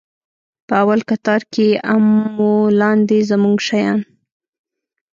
په 0.67 0.73
اول 0.83 0.99
کتار 1.09 1.41
کښې 1.53 1.65
يې 1.71 1.81
ام 1.93 2.05
و 2.45 2.49
لاندې 2.79 3.17
زموږ 3.29 3.57
شيان. 3.67 3.99